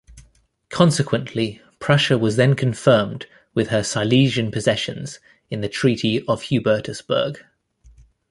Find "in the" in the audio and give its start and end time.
5.51-5.69